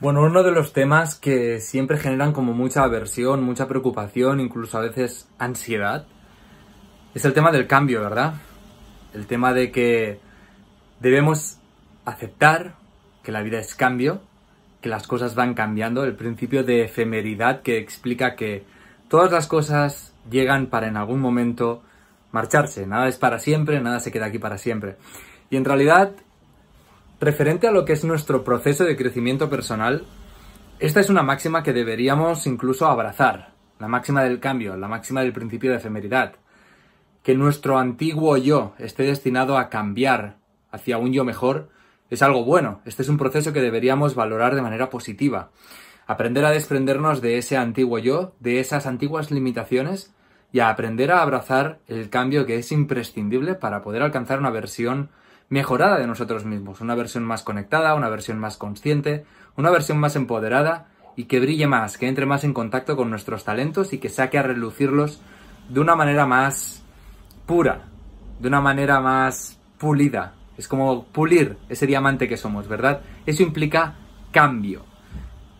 Bueno, 0.00 0.22
uno 0.22 0.42
de 0.42 0.50
los 0.50 0.72
temas 0.72 1.14
que 1.14 1.60
siempre 1.60 1.98
generan 1.98 2.32
como 2.32 2.54
mucha 2.54 2.84
aversión, 2.84 3.42
mucha 3.42 3.68
preocupación, 3.68 4.40
incluso 4.40 4.78
a 4.78 4.80
veces 4.80 5.28
ansiedad, 5.38 6.06
es 7.14 7.26
el 7.26 7.34
tema 7.34 7.52
del 7.52 7.66
cambio, 7.66 8.00
¿verdad? 8.00 8.32
El 9.12 9.26
tema 9.26 9.52
de 9.52 9.70
que 9.70 10.18
debemos 11.00 11.58
aceptar 12.06 12.76
que 13.22 13.30
la 13.30 13.42
vida 13.42 13.58
es 13.58 13.74
cambio, 13.74 14.22
que 14.80 14.88
las 14.88 15.06
cosas 15.06 15.34
van 15.34 15.52
cambiando, 15.52 16.02
el 16.04 16.16
principio 16.16 16.64
de 16.64 16.82
efemeridad 16.82 17.60
que 17.60 17.76
explica 17.76 18.36
que 18.36 18.64
todas 19.08 19.30
las 19.30 19.46
cosas 19.46 20.14
llegan 20.30 20.68
para 20.68 20.88
en 20.88 20.96
algún 20.96 21.20
momento 21.20 21.82
marcharse, 22.32 22.86
nada 22.86 23.06
es 23.06 23.18
para 23.18 23.38
siempre, 23.38 23.82
nada 23.82 24.00
se 24.00 24.10
queda 24.10 24.26
aquí 24.26 24.38
para 24.38 24.56
siempre. 24.56 24.96
Y 25.50 25.58
en 25.58 25.66
realidad 25.66 26.12
Referente 27.20 27.68
a 27.68 27.70
lo 27.70 27.84
que 27.84 27.92
es 27.92 28.02
nuestro 28.02 28.44
proceso 28.44 28.84
de 28.84 28.96
crecimiento 28.96 29.50
personal, 29.50 30.06
esta 30.78 31.00
es 31.00 31.10
una 31.10 31.22
máxima 31.22 31.62
que 31.62 31.74
deberíamos 31.74 32.46
incluso 32.46 32.86
abrazar, 32.86 33.52
la 33.78 33.88
máxima 33.88 34.22
del 34.24 34.40
cambio, 34.40 34.74
la 34.78 34.88
máxima 34.88 35.20
del 35.20 35.34
principio 35.34 35.70
de 35.70 35.76
efemeridad. 35.76 36.36
Que 37.22 37.34
nuestro 37.34 37.78
antiguo 37.78 38.38
yo 38.38 38.72
esté 38.78 39.02
destinado 39.02 39.58
a 39.58 39.68
cambiar 39.68 40.38
hacia 40.70 40.96
un 40.96 41.12
yo 41.12 41.22
mejor 41.22 41.68
es 42.08 42.22
algo 42.22 42.42
bueno. 42.42 42.80
Este 42.86 43.02
es 43.02 43.10
un 43.10 43.18
proceso 43.18 43.52
que 43.52 43.60
deberíamos 43.60 44.14
valorar 44.14 44.54
de 44.54 44.62
manera 44.62 44.88
positiva. 44.88 45.50
Aprender 46.06 46.46
a 46.46 46.50
desprendernos 46.50 47.20
de 47.20 47.36
ese 47.36 47.58
antiguo 47.58 47.98
yo, 47.98 48.32
de 48.40 48.60
esas 48.60 48.86
antiguas 48.86 49.30
limitaciones 49.30 50.14
y 50.52 50.60
a 50.60 50.70
aprender 50.70 51.12
a 51.12 51.20
abrazar 51.20 51.80
el 51.86 52.08
cambio 52.08 52.46
que 52.46 52.56
es 52.56 52.72
imprescindible 52.72 53.56
para 53.56 53.82
poder 53.82 54.00
alcanzar 54.00 54.38
una 54.38 54.48
versión 54.48 55.10
mejorada 55.50 55.98
de 55.98 56.06
nosotros 56.06 56.44
mismos, 56.44 56.80
una 56.80 56.94
versión 56.94 57.24
más 57.24 57.42
conectada, 57.42 57.94
una 57.94 58.08
versión 58.08 58.38
más 58.38 58.56
consciente, 58.56 59.26
una 59.56 59.70
versión 59.70 59.98
más 59.98 60.16
empoderada 60.16 60.86
y 61.16 61.24
que 61.24 61.40
brille 61.40 61.66
más, 61.66 61.98
que 61.98 62.08
entre 62.08 62.24
más 62.24 62.44
en 62.44 62.54
contacto 62.54 62.96
con 62.96 63.10
nuestros 63.10 63.44
talentos 63.44 63.92
y 63.92 63.98
que 63.98 64.08
saque 64.08 64.38
a 64.38 64.42
relucirlos 64.42 65.20
de 65.68 65.80
una 65.80 65.96
manera 65.96 66.24
más 66.24 66.82
pura, 67.46 67.88
de 68.38 68.48
una 68.48 68.60
manera 68.60 69.00
más 69.00 69.58
pulida. 69.76 70.34
Es 70.56 70.68
como 70.68 71.04
pulir 71.06 71.58
ese 71.68 71.86
diamante 71.86 72.28
que 72.28 72.36
somos, 72.36 72.68
¿verdad? 72.68 73.00
Eso 73.26 73.42
implica 73.42 73.96
cambio. 74.30 74.84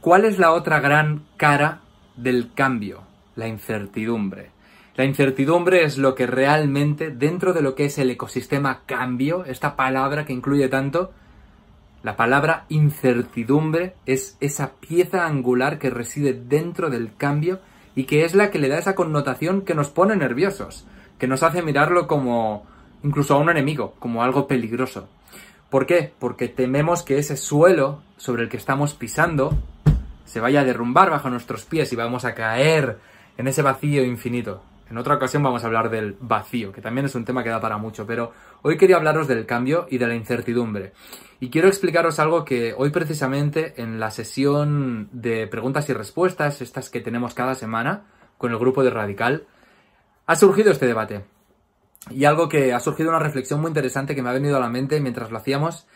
¿Cuál 0.00 0.24
es 0.24 0.38
la 0.38 0.52
otra 0.52 0.78
gran 0.80 1.24
cara 1.36 1.80
del 2.16 2.52
cambio? 2.54 3.02
La 3.34 3.48
incertidumbre. 3.48 4.50
La 4.96 5.04
incertidumbre 5.04 5.84
es 5.84 5.98
lo 5.98 6.14
que 6.14 6.26
realmente, 6.26 7.10
dentro 7.10 7.52
de 7.52 7.62
lo 7.62 7.74
que 7.74 7.84
es 7.86 7.98
el 7.98 8.10
ecosistema 8.10 8.82
cambio, 8.86 9.44
esta 9.44 9.76
palabra 9.76 10.26
que 10.26 10.32
incluye 10.32 10.68
tanto, 10.68 11.12
la 12.02 12.16
palabra 12.16 12.64
incertidumbre 12.68 13.94
es 14.06 14.36
esa 14.40 14.72
pieza 14.80 15.26
angular 15.26 15.78
que 15.78 15.90
reside 15.90 16.32
dentro 16.32 16.90
del 16.90 17.14
cambio 17.16 17.60
y 17.94 18.04
que 18.04 18.24
es 18.24 18.34
la 18.34 18.50
que 18.50 18.58
le 18.58 18.68
da 18.68 18.78
esa 18.78 18.94
connotación 18.94 19.62
que 19.62 19.74
nos 19.74 19.90
pone 19.90 20.16
nerviosos, 20.16 20.86
que 21.18 21.28
nos 21.28 21.42
hace 21.42 21.62
mirarlo 21.62 22.06
como 22.06 22.66
incluso 23.02 23.34
a 23.34 23.38
un 23.38 23.50
enemigo, 23.50 23.94
como 23.98 24.22
algo 24.22 24.48
peligroso. 24.48 25.08
¿Por 25.68 25.86
qué? 25.86 26.12
Porque 26.18 26.48
tememos 26.48 27.02
que 27.02 27.18
ese 27.18 27.36
suelo 27.36 28.02
sobre 28.16 28.42
el 28.42 28.48
que 28.48 28.56
estamos 28.56 28.94
pisando 28.94 29.56
se 30.24 30.40
vaya 30.40 30.60
a 30.60 30.64
derrumbar 30.64 31.10
bajo 31.10 31.30
nuestros 31.30 31.64
pies 31.64 31.92
y 31.92 31.96
vamos 31.96 32.24
a 32.24 32.34
caer 32.34 32.98
en 33.36 33.46
ese 33.46 33.62
vacío 33.62 34.04
infinito. 34.04 34.62
En 34.90 34.98
otra 34.98 35.14
ocasión 35.14 35.44
vamos 35.44 35.62
a 35.62 35.68
hablar 35.68 35.88
del 35.88 36.16
vacío, 36.18 36.72
que 36.72 36.80
también 36.80 37.06
es 37.06 37.14
un 37.14 37.24
tema 37.24 37.44
que 37.44 37.48
da 37.48 37.60
para 37.60 37.78
mucho, 37.78 38.04
pero 38.06 38.32
hoy 38.62 38.76
quería 38.76 38.96
hablaros 38.96 39.28
del 39.28 39.46
cambio 39.46 39.86
y 39.88 39.98
de 39.98 40.08
la 40.08 40.16
incertidumbre. 40.16 40.92
Y 41.38 41.48
quiero 41.48 41.68
explicaros 41.68 42.18
algo 42.18 42.44
que 42.44 42.74
hoy 42.76 42.90
precisamente 42.90 43.80
en 43.80 44.00
la 44.00 44.10
sesión 44.10 45.08
de 45.12 45.46
preguntas 45.46 45.88
y 45.88 45.92
respuestas, 45.92 46.60
estas 46.60 46.90
que 46.90 47.00
tenemos 47.00 47.34
cada 47.34 47.54
semana 47.54 48.02
con 48.36 48.50
el 48.50 48.58
grupo 48.58 48.82
de 48.82 48.90
Radical, 48.90 49.46
ha 50.26 50.34
surgido 50.34 50.72
este 50.72 50.86
debate. 50.86 51.24
Y 52.10 52.24
algo 52.24 52.48
que 52.48 52.72
ha 52.72 52.80
surgido 52.80 53.10
una 53.10 53.20
reflexión 53.20 53.60
muy 53.60 53.68
interesante 53.68 54.16
que 54.16 54.22
me 54.22 54.30
ha 54.30 54.32
venido 54.32 54.56
a 54.56 54.60
la 54.60 54.70
mente 54.70 55.00
mientras 55.00 55.30
lo 55.30 55.38
hacíamos, 55.38 55.86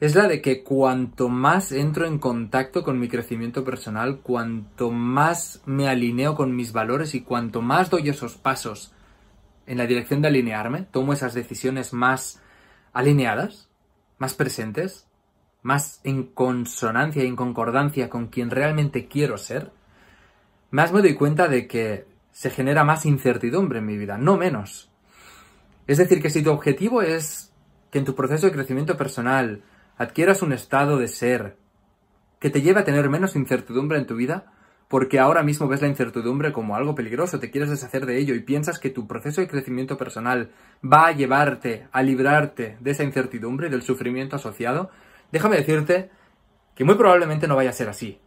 es 0.00 0.14
la 0.14 0.28
de 0.28 0.40
que 0.40 0.62
cuanto 0.62 1.28
más 1.28 1.72
entro 1.72 2.06
en 2.06 2.18
contacto 2.18 2.84
con 2.84 3.00
mi 3.00 3.08
crecimiento 3.08 3.64
personal, 3.64 4.20
cuanto 4.20 4.92
más 4.92 5.60
me 5.66 5.88
alineo 5.88 6.36
con 6.36 6.54
mis 6.54 6.72
valores 6.72 7.14
y 7.14 7.22
cuanto 7.22 7.62
más 7.62 7.90
doy 7.90 8.08
esos 8.08 8.36
pasos 8.36 8.92
en 9.66 9.76
la 9.76 9.86
dirección 9.86 10.22
de 10.22 10.28
alinearme, 10.28 10.82
tomo 10.82 11.12
esas 11.12 11.34
decisiones 11.34 11.92
más 11.92 12.40
alineadas, 12.92 13.68
más 14.18 14.34
presentes, 14.34 15.08
más 15.62 16.00
en 16.04 16.22
consonancia 16.24 17.24
y 17.24 17.26
en 17.26 17.36
concordancia 17.36 18.08
con 18.08 18.28
quien 18.28 18.50
realmente 18.50 19.08
quiero 19.08 19.36
ser, 19.36 19.72
más 20.70 20.92
me 20.92 21.02
doy 21.02 21.14
cuenta 21.14 21.48
de 21.48 21.66
que 21.66 22.06
se 22.30 22.50
genera 22.50 22.84
más 22.84 23.04
incertidumbre 23.04 23.80
en 23.80 23.86
mi 23.86 23.98
vida, 23.98 24.16
no 24.16 24.36
menos. 24.36 24.90
Es 25.88 25.98
decir, 25.98 26.22
que 26.22 26.30
si 26.30 26.42
tu 26.42 26.52
objetivo 26.52 27.02
es 27.02 27.52
que 27.90 27.98
en 27.98 28.04
tu 28.04 28.14
proceso 28.14 28.46
de 28.46 28.52
crecimiento 28.52 28.96
personal 28.96 29.62
adquieras 29.98 30.42
un 30.42 30.52
estado 30.52 30.96
de 30.96 31.08
ser 31.08 31.56
que 32.38 32.50
te 32.50 32.62
lleve 32.62 32.80
a 32.80 32.84
tener 32.84 33.08
menos 33.10 33.36
incertidumbre 33.36 33.98
en 33.98 34.06
tu 34.06 34.14
vida, 34.14 34.52
porque 34.86 35.18
ahora 35.18 35.42
mismo 35.42 35.68
ves 35.68 35.82
la 35.82 35.88
incertidumbre 35.88 36.52
como 36.52 36.76
algo 36.76 36.94
peligroso, 36.94 37.40
te 37.40 37.50
quieres 37.50 37.68
deshacer 37.68 38.06
de 38.06 38.16
ello 38.16 38.34
y 38.34 38.40
piensas 38.40 38.78
que 38.78 38.90
tu 38.90 39.06
proceso 39.06 39.40
de 39.40 39.48
crecimiento 39.48 39.98
personal 39.98 40.50
va 40.82 41.08
a 41.08 41.12
llevarte 41.12 41.88
a 41.92 42.02
librarte 42.02 42.78
de 42.80 42.90
esa 42.92 43.04
incertidumbre 43.04 43.66
y 43.66 43.70
del 43.70 43.82
sufrimiento 43.82 44.36
asociado, 44.36 44.90
déjame 45.30 45.56
decirte 45.56 46.10
que 46.74 46.84
muy 46.84 46.94
probablemente 46.94 47.48
no 47.48 47.56
vaya 47.56 47.70
a 47.70 47.74
ser 47.74 47.88
así. 47.88 48.20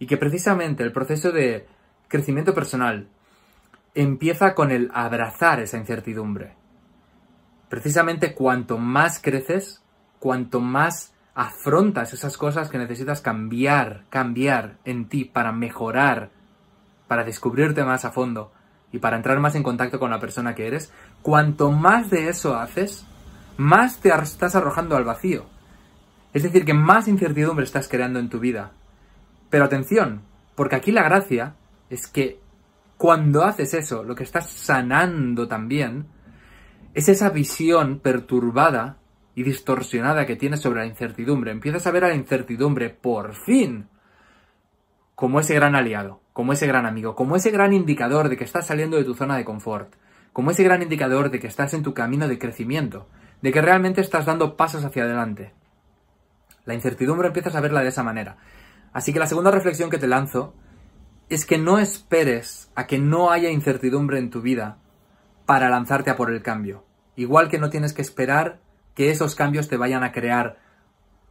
Y 0.00 0.06
que 0.06 0.16
precisamente 0.16 0.82
el 0.82 0.92
proceso 0.92 1.30
de 1.30 1.66
crecimiento 2.08 2.54
personal 2.54 3.08
empieza 3.94 4.54
con 4.54 4.70
el 4.70 4.90
abrazar 4.94 5.60
esa 5.60 5.76
incertidumbre. 5.76 6.54
Precisamente 7.68 8.34
cuanto 8.34 8.78
más 8.78 9.20
creces, 9.20 9.82
cuanto 10.20 10.60
más 10.60 11.12
afrontas 11.38 12.12
esas 12.12 12.36
cosas 12.36 12.68
que 12.68 12.78
necesitas 12.78 13.20
cambiar, 13.20 14.02
cambiar 14.10 14.78
en 14.84 15.08
ti 15.08 15.24
para 15.24 15.52
mejorar, 15.52 16.30
para 17.06 17.22
descubrirte 17.22 17.84
más 17.84 18.04
a 18.04 18.10
fondo 18.10 18.50
y 18.90 18.98
para 18.98 19.16
entrar 19.16 19.38
más 19.38 19.54
en 19.54 19.62
contacto 19.62 20.00
con 20.00 20.10
la 20.10 20.18
persona 20.18 20.56
que 20.56 20.66
eres, 20.66 20.92
cuanto 21.22 21.70
más 21.70 22.10
de 22.10 22.28
eso 22.28 22.56
haces, 22.56 23.06
más 23.56 24.00
te 24.00 24.08
estás 24.08 24.56
arrojando 24.56 24.96
al 24.96 25.04
vacío. 25.04 25.46
Es 26.34 26.42
decir, 26.42 26.64
que 26.64 26.74
más 26.74 27.06
incertidumbre 27.06 27.64
estás 27.64 27.86
creando 27.86 28.18
en 28.18 28.30
tu 28.30 28.40
vida. 28.40 28.72
Pero 29.48 29.64
atención, 29.64 30.22
porque 30.56 30.74
aquí 30.74 30.90
la 30.90 31.04
gracia 31.04 31.54
es 31.88 32.08
que 32.08 32.40
cuando 32.96 33.44
haces 33.44 33.74
eso, 33.74 34.02
lo 34.02 34.16
que 34.16 34.24
estás 34.24 34.50
sanando 34.50 35.46
también 35.46 36.08
es 36.94 37.08
esa 37.08 37.30
visión 37.30 38.00
perturbada 38.00 38.98
y 39.38 39.44
distorsionada 39.44 40.26
que 40.26 40.34
tienes 40.34 40.60
sobre 40.60 40.80
la 40.80 40.86
incertidumbre. 40.86 41.52
Empiezas 41.52 41.86
a 41.86 41.92
ver 41.92 42.02
a 42.02 42.08
la 42.08 42.16
incertidumbre, 42.16 42.90
por 42.90 43.36
fin, 43.36 43.86
como 45.14 45.38
ese 45.38 45.54
gran 45.54 45.76
aliado, 45.76 46.20
como 46.32 46.52
ese 46.52 46.66
gran 46.66 46.86
amigo, 46.86 47.14
como 47.14 47.36
ese 47.36 47.52
gran 47.52 47.72
indicador 47.72 48.30
de 48.30 48.36
que 48.36 48.42
estás 48.42 48.66
saliendo 48.66 48.96
de 48.96 49.04
tu 49.04 49.14
zona 49.14 49.36
de 49.36 49.44
confort, 49.44 49.94
como 50.32 50.50
ese 50.50 50.64
gran 50.64 50.82
indicador 50.82 51.30
de 51.30 51.38
que 51.38 51.46
estás 51.46 51.72
en 51.72 51.84
tu 51.84 51.94
camino 51.94 52.26
de 52.26 52.36
crecimiento, 52.36 53.06
de 53.40 53.52
que 53.52 53.62
realmente 53.62 54.00
estás 54.00 54.26
dando 54.26 54.56
pasos 54.56 54.84
hacia 54.84 55.04
adelante. 55.04 55.52
La 56.64 56.74
incertidumbre 56.74 57.28
empiezas 57.28 57.54
a 57.54 57.60
verla 57.60 57.82
de 57.82 57.90
esa 57.90 58.02
manera. 58.02 58.38
Así 58.92 59.12
que 59.12 59.20
la 59.20 59.28
segunda 59.28 59.52
reflexión 59.52 59.88
que 59.88 59.98
te 59.98 60.08
lanzo 60.08 60.52
es 61.28 61.46
que 61.46 61.58
no 61.58 61.78
esperes 61.78 62.72
a 62.74 62.88
que 62.88 62.98
no 62.98 63.30
haya 63.30 63.50
incertidumbre 63.50 64.18
en 64.18 64.30
tu 64.30 64.42
vida 64.42 64.78
para 65.46 65.68
lanzarte 65.68 66.10
a 66.10 66.16
por 66.16 66.32
el 66.32 66.42
cambio. 66.42 66.82
Igual 67.14 67.48
que 67.48 67.58
no 67.58 67.70
tienes 67.70 67.92
que 67.92 68.02
esperar 68.02 68.66
que 68.98 69.10
esos 69.10 69.36
cambios 69.36 69.68
te 69.68 69.76
vayan 69.76 70.02
a 70.02 70.10
crear 70.10 70.58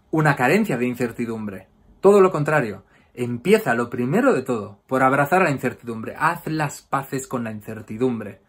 una 0.10 0.38
carencia 0.38 0.78
de 0.78 0.88
incertidumbre. 0.88 1.68
Todo 2.00 2.22
lo 2.22 2.32
contrario, 2.32 2.86
empieza 3.14 3.74
lo 3.74 3.90
primero 3.90 4.34
de 4.34 4.42
todo 4.42 4.80
por 4.88 5.04
abrazar 5.04 5.42
la 5.42 5.52
incertidumbre, 5.52 6.16
haz 6.18 6.48
las 6.48 6.82
paces 6.82 7.28
con 7.28 7.44
la 7.44 7.52
incertidumbre. 7.52 8.40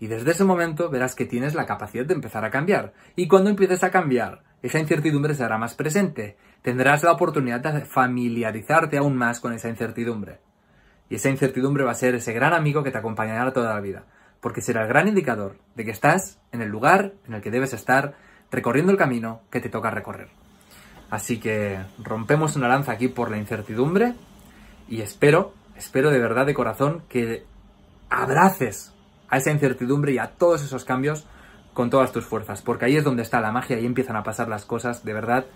Y 0.00 0.08
desde 0.08 0.32
ese 0.32 0.42
momento 0.42 0.90
verás 0.90 1.14
que 1.14 1.24
tienes 1.24 1.54
la 1.54 1.66
capacidad 1.66 2.04
de 2.04 2.14
empezar 2.14 2.44
a 2.44 2.50
cambiar. 2.50 2.94
Y 3.14 3.28
cuando 3.28 3.48
empieces 3.48 3.84
a 3.84 3.92
cambiar, 3.92 4.42
esa 4.60 4.80
incertidumbre 4.80 5.36
será 5.36 5.56
más 5.56 5.76
presente. 5.76 6.36
Tendrás 6.60 7.04
la 7.04 7.12
oportunidad 7.12 7.60
de 7.60 7.82
familiarizarte 7.82 8.98
aún 8.98 9.14
más 9.14 9.38
con 9.38 9.52
esa 9.52 9.68
incertidumbre. 9.68 10.40
Y 11.08 11.14
esa 11.14 11.30
incertidumbre 11.30 11.84
va 11.84 11.92
a 11.92 11.94
ser 11.94 12.16
ese 12.16 12.32
gran 12.32 12.54
amigo 12.54 12.82
que 12.82 12.90
te 12.90 12.98
acompañará 12.98 13.52
toda 13.52 13.72
la 13.72 13.80
vida. 13.80 14.06
Porque 14.40 14.62
será 14.62 14.82
el 14.82 14.88
gran 14.88 15.06
indicador 15.06 15.58
de 15.76 15.84
que 15.84 15.92
estás 15.92 16.40
en 16.50 16.60
el 16.60 16.70
lugar 16.70 17.12
en 17.28 17.34
el 17.34 17.40
que 17.40 17.52
debes 17.52 17.72
estar 17.72 18.26
recorriendo 18.50 18.92
el 18.92 18.98
camino 18.98 19.40
que 19.50 19.60
te 19.60 19.68
toca 19.68 19.90
recorrer. 19.90 20.28
Así 21.10 21.38
que 21.38 21.78
rompemos 21.98 22.56
una 22.56 22.68
lanza 22.68 22.92
aquí 22.92 23.08
por 23.08 23.30
la 23.30 23.38
incertidumbre 23.38 24.14
y 24.88 25.00
espero, 25.00 25.54
espero 25.76 26.10
de 26.10 26.18
verdad 26.18 26.46
de 26.46 26.54
corazón 26.54 27.02
que 27.08 27.44
abraces 28.10 28.92
a 29.28 29.38
esa 29.38 29.50
incertidumbre 29.50 30.12
y 30.12 30.18
a 30.18 30.32
todos 30.32 30.62
esos 30.62 30.84
cambios 30.84 31.26
con 31.74 31.90
todas 31.90 32.12
tus 32.12 32.24
fuerzas, 32.24 32.62
porque 32.62 32.86
ahí 32.86 32.96
es 32.96 33.04
donde 33.04 33.22
está 33.22 33.40
la 33.40 33.52
magia 33.52 33.78
y 33.78 33.86
empiezan 33.86 34.16
a 34.16 34.24
pasar 34.24 34.48
las 34.48 34.64
cosas 34.64 35.04
de 35.04 35.12
verdad 35.12 35.46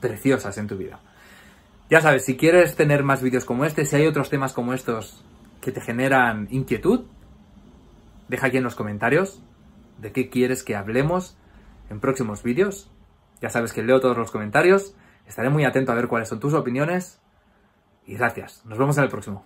preciosas 0.00 0.56
en 0.58 0.66
tu 0.66 0.76
vida. 0.76 1.00
Ya 1.90 2.00
sabes, 2.00 2.24
si 2.24 2.36
quieres 2.36 2.76
tener 2.76 3.02
más 3.02 3.22
vídeos 3.22 3.44
como 3.44 3.64
este, 3.64 3.84
si 3.84 3.96
hay 3.96 4.06
otros 4.06 4.30
temas 4.30 4.52
como 4.52 4.72
estos 4.72 5.24
que 5.60 5.72
te 5.72 5.80
generan 5.80 6.48
inquietud, 6.50 7.04
deja 8.28 8.46
aquí 8.46 8.58
en 8.58 8.64
los 8.64 8.74
comentarios 8.74 9.42
de 9.98 10.12
qué 10.12 10.28
quieres 10.28 10.62
que 10.62 10.76
hablemos 10.76 11.36
en 11.90 12.00
próximos 12.00 12.42
vídeos. 12.42 12.90
Ya 13.40 13.50
sabes 13.50 13.72
que 13.72 13.82
leo 13.82 14.00
todos 14.00 14.16
los 14.16 14.30
comentarios, 14.30 14.94
estaré 15.26 15.50
muy 15.50 15.64
atento 15.64 15.92
a 15.92 15.94
ver 15.94 16.08
cuáles 16.08 16.28
son 16.28 16.40
tus 16.40 16.54
opiniones 16.54 17.20
y 18.06 18.16
gracias. 18.16 18.64
Nos 18.64 18.78
vemos 18.78 18.98
en 18.98 19.04
el 19.04 19.10
próximo. 19.10 19.44